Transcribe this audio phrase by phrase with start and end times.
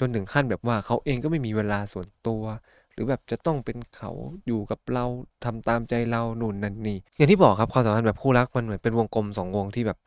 [0.00, 2.42] จนถึงขั้นแบบว่าเขาเองก็ไม่มีเวลาส่วนตัว
[2.92, 4.10] หรือแบบจะต้องเป็นเขา
[4.46, 5.04] อยู่กับเรา
[5.44, 9.98] ทำตามใจเรานู่นนั่นนี่อย่างที่บอกครับความสัมพันธ์แบบคู่รักมันเหมือนเป็นวงกลมสองวงที่แบบ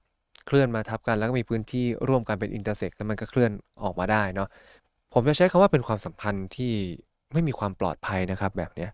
[0.48, 3.52] เคลื่อนมาทับกันแล้วก็มีพื้นที่ร่วมกันเป็นอินเตอร์เซ็กแล้วมันก็เคลื่อน
[3.84, 4.48] ออกมาได้เนาะ
[5.14, 6.74] ผมจะใช้คำว่าเป็นความสัมพันธ์ที่
[7.34, 8.92] ไม่มีความปลอดภัยนะครับแบบเนี้ย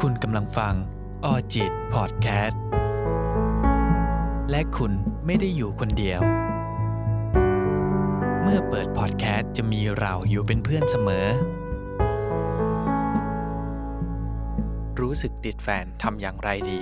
[0.00, 0.74] คุณกำลังฟัง
[1.24, 2.65] ออจิตพอดแคสต์
[4.50, 4.92] และคุณ
[5.26, 6.20] ไม่ได้อยู่คนเดียว
[8.42, 11.26] เมื่อเปิดพอดแคสต์จะมีเราอยู่เป็นเพื่อนเสมอ
[15.00, 16.80] รู้สึกติดแฟนทำอย่างไรดี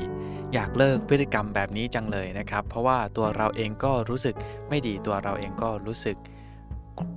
[0.54, 4.34] อยากเลิกพฤติกรรมแบบนี้จังเลยนะครับ เพราะว่าตัวเราเองก็รู้สึก
[4.68, 6.16] ไม่ดีตัวเราเองก็รู้สึก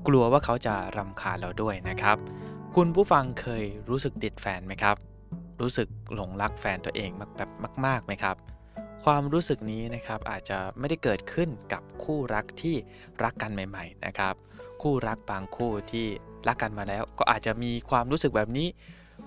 [0.07, 2.18] กลัวว่าเขาจะรำคาญเราด้วยนะครับ
[2.76, 4.95] คุณผู้ฟังเคยรู้สึกติดแฟนไหมครับ
[5.62, 7.49] รู้สึกหลงรักแฟนตัวเองแบบ
[7.85, 8.38] มากๆไหมครับ
[9.11, 12.75] ความรู้สึกนี้นะครับอาจจะไม่ได้เกิดขึ้นกับคู่รักที่
[13.23, 14.34] รักกันใหม่ ๆ นะครับ
[14.82, 16.07] คู่รักบางคู่ที่
[16.48, 18.67] รักกันมาแล้ว ก็อาจจะมีความรู้สึกแบบนี้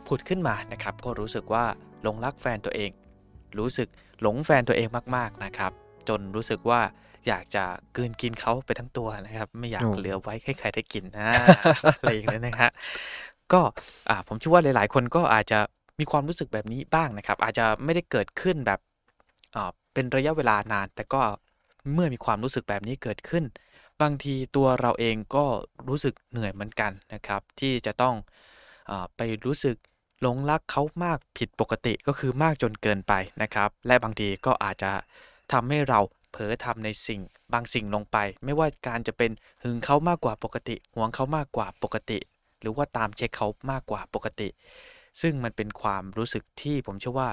[0.07, 1.65] ผุดขึ้นมานะครับ ก็รู้สึกว่า
[2.03, 2.91] หลงรักแฟนตัวเอง
[3.59, 3.89] รู้สึก
[4.23, 5.73] หลงแฟนตัวเองมากๆนะครับ
[6.09, 6.81] จนรู้สึกว่า
[7.29, 7.65] อยากจะ
[7.97, 11.29] กลืนกินเขาไปทั้งตัวนะครับ ไม่อยากโอ้เหลือไว้ให้ใครได้กินนะ
[11.99, 12.71] อะไรอย่างนี้นนะฮะ
[13.53, 13.61] ก็
[14.09, 15.59] อ่าผมเชื่อว่าหลาย ๆ คนก็อาจจะ
[16.01, 18.90] มีความรู้สึกแบบนี้บ้างนะครับ อาจจะไม่ได้เกิดขึ้นแบบอ่า
[19.95, 21.23] เป็นระยะเวลานาน แต่ก็
[21.95, 23.45] เมื่อมีความรู้สึกแบบนี้เกิดขึ้น
[24.03, 25.45] บางทีตัวเราเองก็
[25.89, 28.15] รู้สึกเหนื่อยเหมือนกันนะครับ ที่จะต้อง
[28.91, 29.77] อไปรู้สึก
[30.21, 33.13] หลงรักเขามากผิดปกติก็คือมากจนเกินไป
[33.43, 34.93] นะครับ และบางทีก็อาจจะ
[35.53, 36.01] ทำให้เรา
[36.33, 37.21] เผลอทำในสิ่ง
[37.53, 39.31] บางสิ่งลงไป ไม่ว่าการจะเป็น
[39.63, 42.19] หึงเขามากกว่าปกติหวงเขามากกว่าปกติ
[42.61, 44.49] หรือว่าตามเช็คเขามากกว่าปกติ
[45.21, 47.29] ซึ่งมันเป็นความรู้สึกที่ผมเชื่อว่า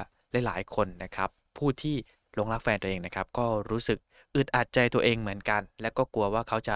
[0.45, 1.29] หลายๆคนนะครับ
[1.59, 1.95] ผู้ที่
[2.33, 3.99] หลงรักแฟนตัวเองนะครับ ก็รู้สึก
[4.35, 6.75] อึดอัดใจตัวเองเหมือนกัน และก็กลัวว่าเขาจะ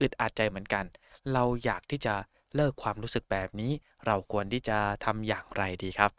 [0.00, 0.84] อึดอัดใจเหมือนกัน
[1.32, 2.14] เราอยากที่จะ
[2.56, 3.72] เลิกความรู้สึกแบบนี้
[4.06, 6.10] เราควรที่จะทำอย่างไรดีครับ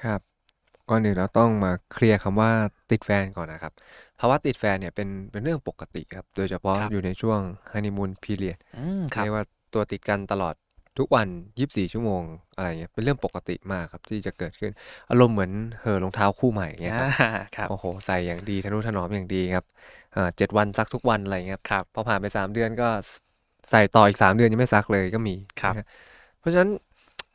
[0.00, 0.20] ครับ
[0.90, 2.50] ก่อนอื่นเราต้องมาเคลียร์คำว่า
[2.90, 3.72] ติดแฟนก่อนนะครับ
[4.20, 7.40] ภาวะติดแฟนเนี่ยเป็นเป็นเรื่องปกติครับ โดยเฉพาะครับอยู่ในช่วง
[7.72, 9.44] ฮันนีมูนพีเรียดอืมครับเรียกว่า
[9.74, 10.54] ตัวติดกันตลอด
[10.98, 11.28] ทุกวัน
[11.58, 12.22] 24 ชั่วโมง
[12.56, 14.72] อะไรเงี้ยเป็นเรื่องปกติมากครับที่จะเกิดขึ้น
[15.10, 19.64] อารมณ์เหมือนเห่อรองเท้าคู่ใหม่เงี้ยครับอ่าครับโอ้โหใส่อย่างดีทนุถนอมอย่างดีครับ
[20.16, 22.88] อ่าเจ็ดวันซักทุกวันอะไรเงี้ยครับพอผ่านไปสามเดือนก็
[23.70, 25.86] ใส่ต่ออีกสามเดือนยังไม่ซักเลยก็มีครับนะฮะ
[26.38, 26.70] เพราะฉะนั้น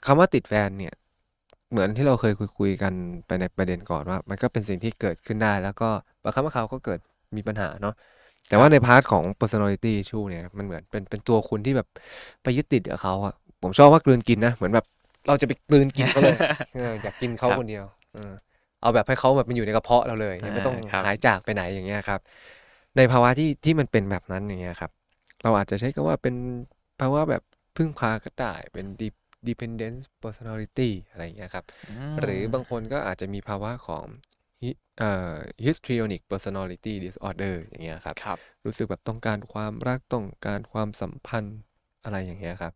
[0.05, 0.93] คำว่าติดแฟนเนี่ย
[1.71, 2.93] เหมือนที่เราเคยคุยคุยๆกัน
[3.27, 5.89] ไปในประเด็นก่อนว่า มันก็เป็นสิ่งที่เกิดขึ้นได้ แล้วก็
[6.23, 6.99] บางครั้งบางคราวก็เกิด
[7.35, 7.93] มีปัญหาเนาะ
[8.49, 11.87] แต่ว่าใน part ของ personality issue เนี่ยมันเหมือนเป็นเป็นตัวคุณที่แบบ
[12.43, 14.85] ไปยึดติดกับเขาอะ ผมชอบว่ากลืนกินนะ เหมือนแบบ
[15.27, 16.37] เราจะไปกลืนกินเขาเลย
[16.73, 18.33] เอออยากกินเขาครับคนเดียวเออ
[18.81, 22.19] เอาแบบให้เขาแบบมันอยู่ในกระเพาะเราเลยไม่ต้องอ่าครับหายจากไปไหนอย่างเงี้ยครับ
[22.97, 24.91] ในภาวะที่ที่มันเป็นแบบนั้นอย่างเงี้ยครับ
[25.43, 26.35] เราอาจจะใช้คำว่าเป็น
[26.99, 27.43] ภาวะแบบ
[27.77, 31.65] พึ่งพาก็ได้เป็น de- dependence personality อะไรอย่างเงี้ยครับ
[32.19, 34.05] มหรือบางคนก็อาจจะมีภาวะของ
[34.63, 41.57] hi- เอ่อ histrionic personality disorder อย่างเงี้ยครับครับรู้สึกแบบต้องการความรักต้องการความสัมพันธ์
[42.03, 42.73] อะไรอย่างเงี้ยครับ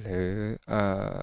[0.00, 0.28] หรือ
[0.68, 0.80] เอ่
[1.16, 1.18] อ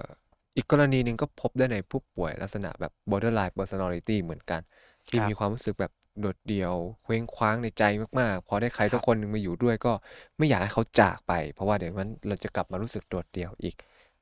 [0.55, 4.61] อีกกรณีหนึ่งก็พบได้ในผู้ป่วยลักษณะแบบ borderline personality เหมือนกัน
[5.07, 7.83] ที่ครับมีความรู้สึกแบบโดดเดี่ยวเคว้งคว้างในใจ
[8.19, 9.93] มากๆ พอได้ใครครัสักบคนหนึ่งมาอยู่ด้วยก็
[10.37, 13.75] ไม่อยากให้เขาจากไป เพราะว่าเดี๋ยวมันเราจะกลับมารู้สึกโดดเดี่ยวอีก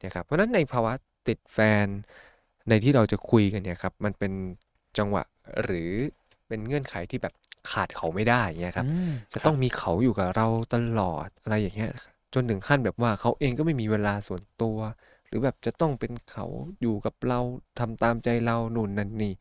[0.04, 0.94] นะครับเพราะฉะนั้นในภาวะ
[1.28, 1.88] ติดแฟน
[2.70, 4.34] ในที่เราจะคุยกันเนี่ยครับมันเป็น
[4.98, 5.24] จังหวะ
[5.64, 5.92] หรือ
[6.48, 7.34] เป็นเงื่อนไขที่แบบ
[7.72, 11.92] ขาดเขาไม่ได้อย่างเงี้ยครับอืมจะครับต้องมีเขาอยู่กับเราตลอดอะไรอย่างเงี้ย
[12.34, 14.78] จนถึงขั้นแบบว่าเขาเองก็ไม่มีเวลาส่วนตัว
[15.28, 16.46] หรือแบบจะต้องเป็นเขา
[16.82, 17.40] อยู่กับเรา
[17.80, 19.34] ทำตามใจเรานู่นนั่นนี่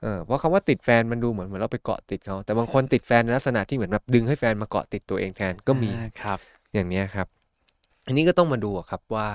[0.00, 6.38] เออเพราะคำว่าติดแฟนมันดูเหมือนเหมือนเราไปเกาะติดเขาแต่บางคนติดแฟนในลักษณะที่เหมือนแบบดึงให้แฟนมาเกาะติดตัวเองแทนก็มีอ่าครับ
[6.74, 7.26] อย่างเนี้ยครับ
[8.06, 9.28] อันนี้ก็ต้องมาดูอะครับว่า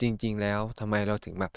[0.00, 1.52] จริง ๆ แล้วทำไมเราถึงแบบ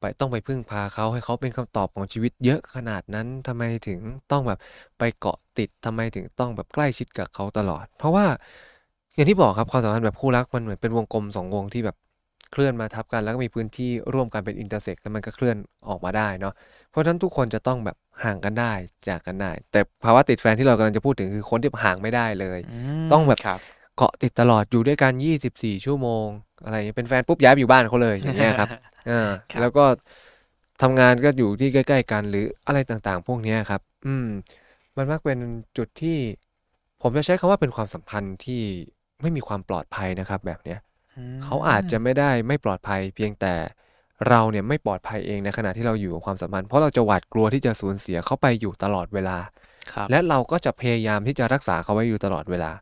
[0.00, 4.00] ไปต้องไปพึ่งพาเขาให้เขาเป็นคำตอบของชีวิตเยอะขนาดนั้นทำไมถึง
[4.30, 4.58] ต้องแบบ
[4.98, 8.26] ไปเกาะติดทำไมถึงต้องแบบใกล้ชิดกับเขาตลอด เพราะว่า
[9.14, 11.96] อย่างที่บอกครับความสัมพันธ์แบบคู่รักมันเหมือนเป็นวงกลมสองวงที่แบบ
[12.52, 15.56] เคลื่อนมาทับกันแล้วก็มีพื้นที่ร่วมกันเป็น intersect แล้วมันก็เคลื่อน
[15.88, 16.54] ออกมาได้เนาะ
[16.90, 18.72] เพราะฉะนั้นทุกคนจะต้องแบบห่างกันได้
[19.08, 22.58] จากกันได้ แต่ภาวะติดแฟนที่เรากำลังจะพูดถึงคือคนที่ห่างไม่ได้เลย
[23.02, 23.60] มต้องแบบครับ
[23.96, 25.12] เกาะติดตลอดอยู่ด้วยกัน
[25.50, 26.26] 24 ชั่วโมง
[26.64, 28.68] อะไรอย่างเงี้ยเป็นแฟนปุ๊บย้ายไปอยู่บ้านเขาเลยอย่างเงี้ยครับ
[29.10, 29.84] อ่าครับแล้วก็
[30.82, 34.26] ทำงานก็อยู่ที่ใกล้ ๆ กันหรืออะไรต่างๆ พวกเนี้ยครับ อืม
[34.96, 35.38] มันมักเป็น
[35.76, 36.18] จุดที่
[37.02, 38.62] ผมจะใช้คำว่าเป็นความสัมพันธ์ที่
[39.22, 40.78] ไม่มีความปลอดภัยนะครับแบบเนี้ย
[41.42, 43.54] เขาอาจจะไม่ได้ไม่ปลอดภัย เพียงแต่
[44.28, 49.38] เราเนี่ยไม่ปลอดภัยเองในขณะที่เราอยู่กับความสัมพันธ์เพราะเราจะหวาดกลัวที่จะสูญเสียเขาไปอยู่ตลอดเวลา
[49.92, 52.72] ครับและเราก็จะพยายามที่จะรักษาเขาไว้อยู่ตลอดเวลา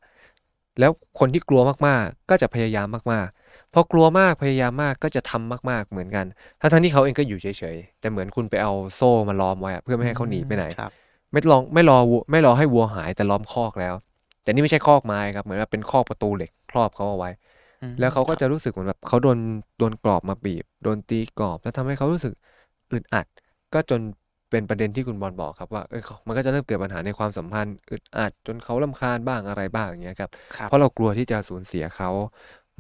[0.81, 6.27] แล้วคนที่กลัวมากๆ ก็จะพยายามมากๆพอกลัวมากพยายามมากก็จะทำมาก ๆ เหมือนกัน
[6.61, 10.93] ทั้งๆที่เขาเองก็อยู่เฉยๆแต่เหมือนคุณไปเอาโซ่มาล้อมไว้อะเพื่อไม่ให้เขาหนีไปไหนครับ
[11.33, 13.95] ไม่ลองไม่รอวัวไม่รอให้วัวหายแต่ล้อมคอกแล้ว
[14.49, 17.31] แต่นี่ไม่ใช่คอกไม้ครับเหมือนว่าเป็นคอกประตูเหล็กครอบเขาเอาไว้
[17.83, 19.39] อืมแล้วเขาก็ครับจะรู้สึกเหมือนแบบเขาโดน
[19.79, 22.33] โดนกรอบมาบีบโดนตีกรอบ แล้วทำให้เขารู้สึก
[22.93, 23.27] อึดอัด
[23.75, 24.01] ก็จน
[24.51, 32.11] เป็นประเด็นที่คุณบอลบอกครับว่าเออเขามันก็จะเริ่มเกิดปัญหาในความสัมพันธ์อึดอัด จนเขาลำคาญบ้างอะไรบ้างอย่างเงี้ยครับครับเพราะเรากลัวที่จะสูญเสียเขา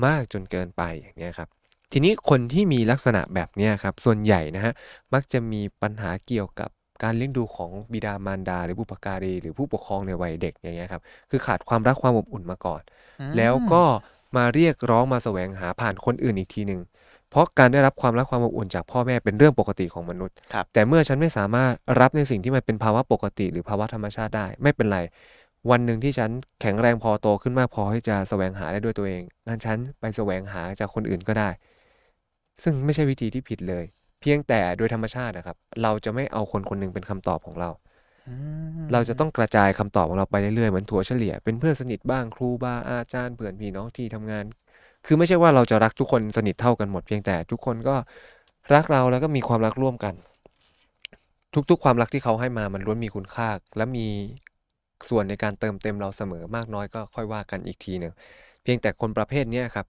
[0.04, 1.48] มากจนเกินไปอย่างเงี้ยครับ
[1.92, 4.72] ทีนี้คนที่มีลักษณะแบบเนี้ยครับส่วนใหญ่นะฮะ
[5.14, 6.70] มักจะมีปัญหาเกี่ยวกับ
[7.02, 12.82] การเลี้ยงดูของบิดามารดา หรือบุปการีหรือผู้ปกครองในวัยเด็กอย่างเงี้ยครับคือขาดความรักความอบอุ่นมาก่อน
[13.20, 13.82] อืมแล้วก็
[14.36, 16.80] มาเรียกร้องมาแสวงหาผ่านคนอื่นอีกทีหนึ่ง
[17.30, 24.98] เพราะการได้รับความรักความอบอุ่นจากพ่อแม่เป็นเรื่องปกติของมนุษย์ครับแต่เมื่อฉันไม่สามารถรับในสิ่งที่มันเป็นภาวะปกติ หรือภาวะธรรมชาติได้ ไม่เป็นไร
[25.70, 26.30] วันหนึ่งที่ฉัน
[26.60, 31.48] แข็งแรงพอโตขึ้นมากพอที่จะแสวงหาได้ด้วยตัวเองงั้นฉันไปแสวงหาจากคนอื่นก็ได้
[32.62, 33.84] ซึ่งไม่ใช่วิธีที่ผิดเลย
[34.20, 37.70] เพียงแต่โดยธรรมชาตินะครับ เราจะไม่เอาคนคนหนึ่งเป็นคำตอบของเรา
[38.28, 38.34] อื
[38.78, 44.44] มเราจะต้องกระจายคำตอบของเราไปเรื่อยๆเหมือนถั่วเฉลี่ย เป็นเพื่อนสนิทบ้างครูบาอาจารย์เพื่อนพี่น้องที่ทำงาน
[45.06, 47.96] คือไม่ใช่ว่าเราจะรักทุกคนสนิทเท่ากันหมด เพียงแต่ทุกคนก็
[48.74, 50.14] รักเราแล้วก็มีความรักร่วมกัน
[51.70, 54.06] ทุกๆ ความรักที่เขาให้มามันล้วนมีคุณค่า และมี
[55.08, 58.12] ส่วนในการเติมเต็มเราเสมอมากน้อยก็ค่อยว่ากันอีกทีหนึ่ง
[58.62, 59.86] เพียงแต่คนประเภทเนี้ยครับ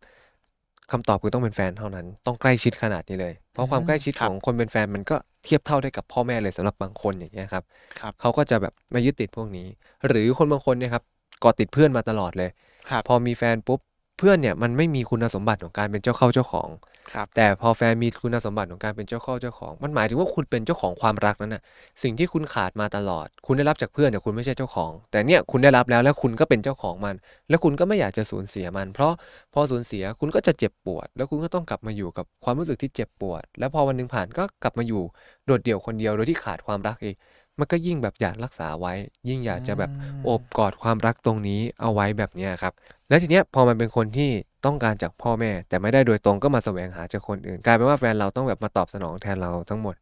[0.91, 7.63] คำตอบคือต้องเป็นแฟนเท่านั้น ต้องใกล้ชิดขนาดนี้เลย เพราะความใกล้ชิดของคนเป็นแฟนมันก็เทียบเท่าได้กับพ่อแม่เลยสำหรับบางคนอย่างเงี้ยครับ
[7.99, 9.67] ครับเขาก็จะแบบไม่ยึดติดพวกนี้
[10.07, 11.03] หรือคนบางคนเนี่ยครับ
[11.41, 12.49] เกาะติดเพื่อนมาตลอดเลย
[12.89, 13.79] ครับพอมีแฟนปุ๊บ
[14.17, 16.69] เพื่อนเนี่ยมันไม่มีคุณสมบัติของการเป็นเจ้าเข้าเจ้าของ
[17.13, 21.61] ครับแต่พอแฟนมีคุณสมบัติของการเป็นเจ้าเข้าเจ้าของ มันหมายถึงว่าคุณเป็นเจ้าของความรักนั้นน่ะ
[22.03, 27.15] สิ่งที่คุณขาดมาตลอด คุณได้รับจากเพื่อนแต่คุณไม่ใช่เจ้าของ แต่เนี่ยคุณได้รับแล้วแล้วคุณก็เป็นเจ้าของมัน
[27.49, 29.13] แล้วคุณก็ไม่อยากจะสูญเสียมัน เพราะ
[29.53, 35.03] พอสูญเสียคุณก็จะเจ็บปวด แล้วคุณก็ต้องกลับมาอยู่กับความรู้สึกที่เจ็บปวด แล้วพอวันหนึ่งผ่านก็กลับมาอยู่
[35.45, 37.15] โดดเดี่ยวคนเดียวโดยที่ขาดความรักอีก
[37.59, 38.93] มันก็ยิ่งแบบอยากรักษาไว้
[39.29, 42.73] ยิ่งอยากจะแบบมโอบกอดความรักตรงนี้เอาไว้แบบเนี้ยครับ
[43.09, 44.31] แล้วทีเนี้ยพอมันเป็นคนที่
[44.65, 49.95] ต้องการจากพ่อแม่ แต่ไม่ได้โดยตรงก็มาแสวงหาจากคนอื่น กลายเป็นว่าแฟนเราต้องแบบมาตอบสนองแทนเราทั้งหมด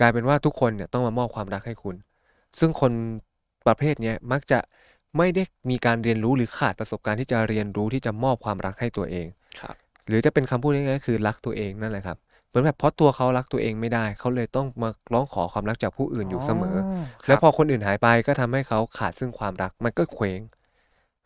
[0.00, 1.96] กลายเป็นว่าทุกคนเนี่ยต้องมามอบความรักให้คุณ
[2.58, 2.92] ซึ่งคน
[3.66, 4.58] ประเภทเนี้ยมักจะ
[5.16, 9.26] ไม่ได้มีการเรียนรู้หรือขาดประสบการณ์ที่จะเรียนรู้ที่จะมอบความรักให้ตัวเอง
[9.60, 9.76] ครับ
[10.08, 20.40] หรือจะเป็นคำพูดง่ายๆคือรักตัวเองนั่นแหละครับเหมือนแบบเพราะตัวเขารักตัวเองไม่ได้ เขาเลยต้องมาร้องขอความรักจากผู้อื่นอยู่เสมอครับแล้วพอคนอื่นหายไปก็ทำให้เขาขาดซึ่งความรักมันก็เคว้ง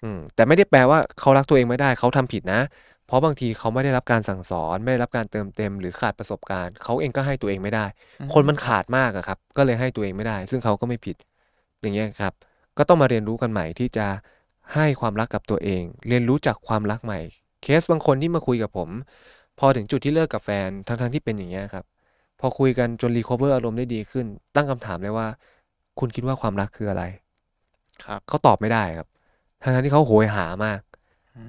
[0.02, 2.60] อืมแต่ไม่ได้แปลว่าเขารักตัวเองไม่ได้เขาทำผิดนะ
[3.06, 7.86] เพราะบางทีเขาไม่ได้รับการสั่งสอน ไม่ได้รับการเติมเต็ม หรือขาดประสบการณ์เขาเองก็ให้ตัวเองไม่ได้
[8.20, 11.16] อืมคนมันขาดมากอะครับ ก็เลยให้ตัวเองไม่ได้ ซึ่งเขาก็ไม่ผิด
[11.80, 12.32] อย่างเงี้ยครับ
[12.78, 14.06] ก็ต้องมาเรียนรู้กันใหม่ที่จะ
[14.74, 17.20] ให้ความรักกับตัวเอง เรียนรู้จากความรักใหม่
[17.62, 18.88] เคสบางคนที่มาคุยกับผม
[19.58, 21.84] พอถึงจุดที่เลิกกับแฟนทั้งๆที่เป็นอย่างเงี้ยครับ
[22.40, 25.26] พอคุยกันจน recover อารมณ์ได้ดีขึ้น ตั้งคำถามเลยว่า
[25.98, 27.04] คุณคิดว่าความรักคืออะไร
[28.04, 29.08] ครับเขาตอบไม่ได้ครับ
[29.62, 30.80] ทั้งๆที่เขาโหยหามาก
[31.36, 31.44] อื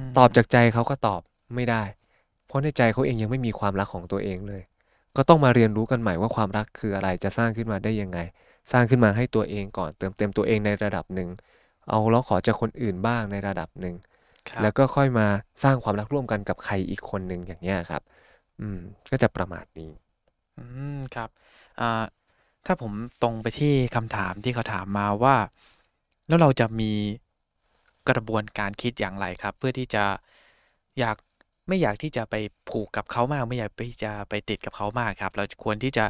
[0.00, 1.20] มตอบจากใจเขาก็ตอบ
[1.54, 1.82] ไม่ได้
[2.46, 4.62] เพราะในใจเขาเองยังไม่มีความรักของตัวเองเลย
[5.16, 8.18] ก็ต้องมาเรียนรู้กันใหม่ว่าความรักคืออะไรจะสร้างขึ้นมาได้ยังไง
[8.72, 11.28] สร้างขึ้นมาให้ตัวเองก่อนเติมเต็มตัวเองในระดับหนึ่ง
[11.88, 13.94] เอาแล้วขอจากคนอื่นบ้างในระดับหนึ่ง
[14.50, 15.26] ครับแล้วก็ค่อยมา
[15.62, 18.02] สร้างความรักร่วมกันกับใครอีกคนหนึ่งอย่างเงี้ยครับ
[18.60, 18.78] อืม
[19.10, 19.90] ก็จะประมาทนี้
[20.58, 20.64] อื
[20.96, 21.28] มครับ
[21.80, 22.02] อ่า
[22.66, 22.92] ถ้าผม
[23.22, 25.36] ตรงไปที่คำถามที่เขาถามมาว่า
[26.28, 26.92] แล้วเราจะมี
[28.10, 30.04] กระบวนการคิดอย่างไรครับ เพื่อที่จะ
[30.98, 31.16] อยาก
[31.68, 32.34] ไม่อยากที่จะไป
[32.68, 36.04] ผูกกับเขามาก ไม่อยากที่จะไปติดกับเขามากครับ เราควรที่จะ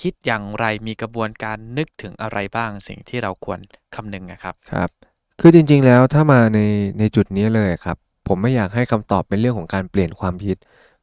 [0.00, 3.58] คิดอย่างไรมีกระบวนการนึกถึงอะไรบ้างสิ่งที่เราควร
[3.94, 4.90] คำนึงนะครับครับ
[5.40, 6.60] คือจริงๆแล้วถ้ามาใน
[6.98, 7.96] ในจุดนี้เลยครับ
[8.28, 10.56] ผมไม่อยากให้คำตอบเป็นเรื่องของการเปลี่ยนความคิด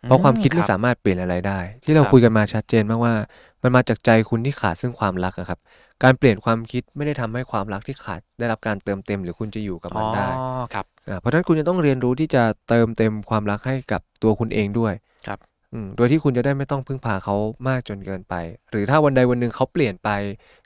[0.05, 3.13] เพราะความคิดอืไม่รับสามารถเปลี่ยนอะไรได้ ที่เราครับคุยกันมาชัดเจนมากว่า
[3.61, 5.59] มันมาจากใจคุณที่ขาดซึ่งความรักอะครับ
[6.03, 10.29] การเปลี่ยนความคิดไม่ได้ทำให้ความรักที่ขาดได้รับการเติมเต็มหรือคุณจะอยู่กับอ๋มัอนได้
[10.73, 14.93] ครับอ่าเพราะฉะนั้นคุณจะต้องเรียนรู้ที่จะเติมเต็มความรักให้กับตัวคุณเองด้วย
[15.27, 15.39] ครับ
[15.73, 17.35] อืมโดยที่คุณจะได้ไม่ต้องพึ่งพาเขา
[17.67, 18.35] มากจนเกินไป
[18.71, 20.09] หรือถ้าวันใดวันหนึ่งเขาเปลี่ยนไป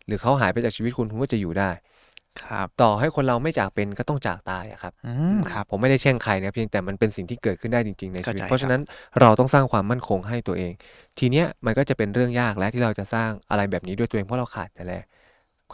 [0.08, 1.72] หรือเขาหายไปจากชีวิตคุณคุณก็จะอยู่ได้
[2.44, 8.82] ครับต่อให้คนเราไม่จากเป็นก็ต้องจากตายอะครับอืมครับ ผมไม่ได้แช่งใครนะเพียงแต่มันเป็นสิ่งที่เกิดขึ้นได้จริงๆในชีวิต เข้าใจเพราะฉะนั้น
[9.22, 10.74] เราต้องสร้างความมั่นคงให้ตัวเอง
[11.20, 15.04] ทีเนี้ยมันก็จะเป็นเรื่องยากและที่เราจะสร้างอะไรแบบนี้ด้วยตัวเองเพราะเราขาดแต่แรก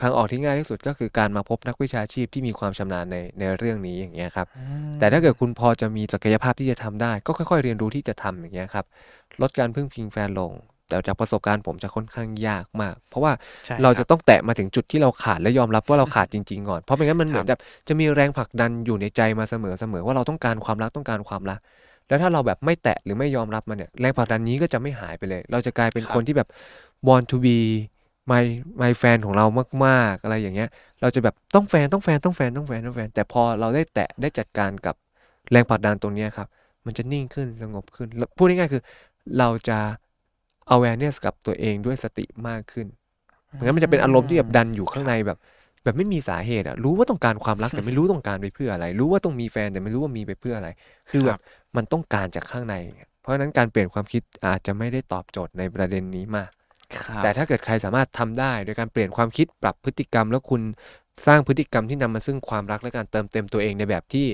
[0.01, 8.85] ทางออกที่ง่ายที่สุดก็คือการมาพบนักวิชาชีพที่มีความชำนาญในในเรื่องนี้อย่างเงี้ยครับ อืมแต่ถ้าเกิดคุณพอจะมีศักยภาพที่จะทำได้ ก็ค่อยๆ เรียนรู้ที่จะทำอย่างเงี้ยครับ
[9.41, 10.51] ลดการพึ่งพิงแฟนลง
[10.91, 13.31] แต่จากประสบการณ์ผมจะค่อนข้างยากมาก เพราะว่า
[13.65, 21.59] ใช่เราคจะบต้องแตะมาถึงจุดที่เราขาดและยอมรับว่าเราขาดจริงๆก่อนเพราะไม่งั้นมันเหมือนครับแบบจะมีแรงผลักดันอยู่ในใจมาเสมอเสมอว่าเราต้องการความรักต้องการความรัก
[22.07, 26.47] แล้วถ้าเราแบบไม่แตะหรือไม่ยอมรับมันเนี่ยแรงผลักดันนี้ก็จะไม่หายไปเลย เราจะกลายเป็นครับคนที่แบบ
[27.07, 27.57] want to be
[28.31, 28.43] my
[28.81, 29.45] my fan ของเรา
[29.85, 30.69] มากๆอะไรอย่างเงี้ย
[31.01, 34.95] เราจะแบบต้องแฟนต้องแฟนต้องแฟนต้องแฟนต้องแฟน แต่พอเราได้แตะได้จัดการกับ
[35.51, 36.47] แรงผลักดันตรงเนี้ยครับ
[36.85, 38.81] มันจะนิ่งขึ้นสงบขึ้นแล้วพูดง่ายๆคือ
[39.39, 39.77] เราจะ
[40.75, 42.87] awareness กับตัวเองด้วยสติมากขึ้น
[43.53, 45.37] เหมือนกันมันจะเป็นอารมณ์ที่แบบดันอยู่ข้างในแบบ
[45.83, 50.69] แบบไม่มีสาเหตุอะรู้ว่าต้องการความรักแต่ไม่รู้ต้องการไปเพื่ออะไร รู้ว่าต้องมีแฟนแต่ไม่รู้ว่ามีไปเพื่ออะไร
[51.09, 51.39] คือคแบรับบ
[51.77, 52.75] มันต้องการจากข้างใน
[53.21, 56.51] เพราะฉะนั้นการเปลี่ยนความคิดอาจจะไม่ได้ตอบโจทย์ในประเด็นนี้มาก
[57.01, 60.61] ครับแต่ถ้าเกิดใครสามารถทำได้โดยการเปลี่ยนความคิดปรับพฤติกรรม แล้วคุณ
[61.27, 64.27] สร้างพฤติกรรมที่นำมาซึ่งความรักและการเติมเต็มตัวเองในแบบที่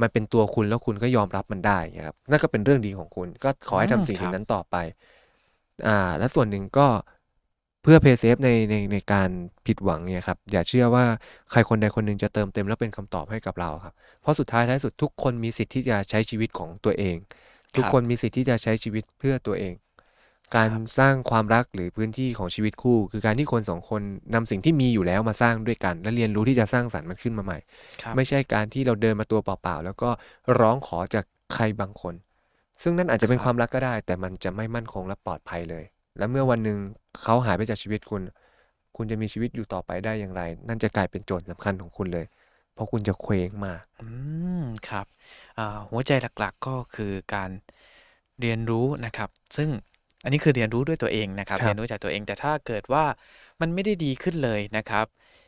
[0.00, 4.76] มันเป็นตัวคุณแล้วคุณก็ยอมรับมันได้นะครับนั่นก็เป็นเรื่องดีของคุณ ก็ขอให้ทำสิ่งอืมครับนั้นต่อไป
[5.86, 6.86] อ่าและส่วนหนึ่งก็
[7.82, 9.30] เพื่อเพย์เซฟในในในการ
[9.66, 11.04] ผิดหวังเนี่ยครับอย่าเชื่อว่า
[11.50, 17.16] ใครคนใดคนหนึ่งจะเติมเต็มแล้วเป็นคำตอบให้กับเราครับเพราะสุดท้ายท้ายสุดทุกคนมีสิทธิ์ที่จะใช้ชีวิตของตัวเอง
[17.76, 19.74] ทุกคนมีสิทธิ์ที่จะใช้ชีวิตเพื่อตัวเอง
[20.56, 24.02] การสร้างความรักหรือพื้นที่ของชีวิตคู่ คือการที่คนสองคน
[24.34, 27.58] นำสิ่งที่มีอยู่แล้วมาสร้างด้วยกัน และเรียนรู้ที่จะสร้างสรรค์มันขึ้นมาใหม่
[28.02, 30.10] ครับไม่ใช่การที่เราเดินมาตัวเปล่าๆแล้วก็
[30.60, 32.14] ร้องขอจากใครบางคน
[32.84, 35.84] ซึ่งนั่นอาจจะเป็นครับความรักก็ได้ แต่มันจะไม่มั่นคงและปลอดภัยเลย
[36.18, 36.78] และเมื่อวันหนึ่ง
[37.22, 38.22] เขาหายไปจากชีวิตคุณ
[38.96, 42.26] คุณจะมีชีวิตอยู่ต่อไปได้อย่างไร นั่นจะกลายเป็นโจทย์สำคัญของคุณเลย
[42.74, 44.08] เพราะคุณจะเคว้งมากอื
[44.62, 45.06] มครับ
[45.58, 47.50] อ่าหัวใจหลักๆก็คือการ
[48.40, 49.68] เรียนรู้นะครับ ซึ่ง
[50.24, 53.04] อันนี้คือเรียนรู้ด้วยตัวเองนะครับครับ เรียนรู้จากตัวเองแต่ถ้าเกิดว่า
[53.60, 55.06] มันไม่ได้ดีขึ้นเลยนะครับ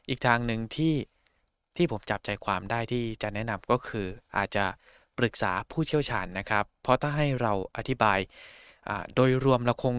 [0.09, 0.95] อีกทางหนึ่งที่
[1.77, 4.65] ที่ผมจับใจความได้ที่จะแนะนำก็คืออาจจะ
[5.19, 8.19] ปรึกษาผู้เชี่ยวชาญนะครับ เพราะถ้าให้เราอธิบาย
[8.89, 9.95] อ่าโดยรวมเราคง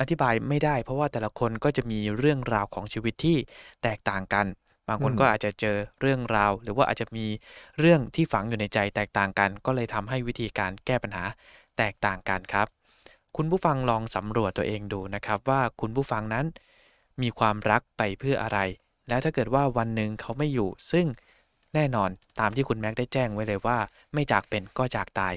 [0.00, 3.36] อธิบายไม่ได้ เพราะว่าแต่ละคนก็จะมีเรื่องราวของชีวิตที่
[3.82, 4.46] แตกต่างกัน
[4.88, 7.26] บางคนอืมก็อาจจะเจอเรื่องราว หรือว่าอาจจะมี
[7.78, 11.24] เรื่องที่ฝังอยู่ในใจแตกต่างกัน ก็เลยทำให้วิธีการแก้ปัญหา
[11.78, 12.66] แตกต่างกันครับ
[13.36, 16.46] คุณผู้ฟังลองสำรวจตัวเองดูนะครับ ว่าคุณผู้ฟังนั้น
[17.22, 18.58] มีความรักไปเพื่ออะไร
[19.08, 21.06] แล้วถ้าเกิดว่าวันหนึ่งเขาไม่อยู่ ซึ่ง
[21.74, 22.10] แน่นอน
[22.40, 23.78] ตามที่คุณแม็กได้แจ้งไว้เลยว่า
[24.14, 25.34] ไม่จากเป็นก็จากตาย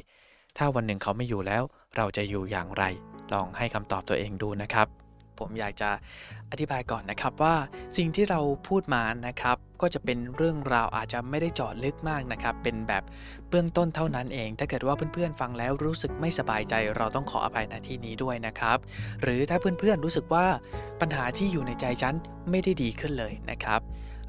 [0.57, 1.63] ถ้าวันหนึ่งเขาไม่อยู่แล้ว
[1.95, 2.83] เราจะอยู่อย่างไร
[3.33, 4.87] ลองให้คำตอบตัวเองดูนะครับ
[5.39, 5.89] ผมอยากจะ
[6.51, 7.55] อธิบายก่อนนะครับว่า
[7.97, 13.03] สิ่งที่เราพูดมานะครับ ก็จะเป็นเรื่องราวอาจจะไม่ได้เจาะลึกมากนะครับ เป็นแบบ
[13.49, 18.77] เบื้องต้นเท่านั้นเอง ถ้าเกิดว่าเพื่อนๆฟังแล้วรู้สึกไม่สบายใจ เราต้องขออภัยณที่นี้ด้วยนะครับ
[19.21, 20.45] หรือถ้าเพื่อนๆรู้สึกว่า
[21.01, 22.15] ปัญหาที่อยู่ในใจฉัน
[22.49, 23.81] ไม่ได้ดีขึ้นเลยนะครับ